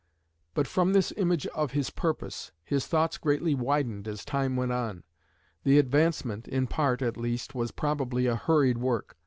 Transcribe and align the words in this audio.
But 0.55 0.65
from 0.65 0.93
this 0.93 1.13
image 1.15 1.45
of 1.53 1.73
his 1.73 1.91
purpose, 1.91 2.51
his 2.65 2.87
thoughts 2.87 3.19
greatly 3.19 3.53
widened 3.53 4.07
as 4.07 4.25
time 4.25 4.55
went 4.55 4.71
on. 4.71 5.03
The 5.63 5.77
Advancement, 5.77 6.47
in 6.47 6.65
part 6.65 7.03
at 7.03 7.17
least, 7.17 7.53
was 7.53 7.69
probably 7.69 8.25
a 8.25 8.35
hurried 8.35 8.79
work. 8.79 9.15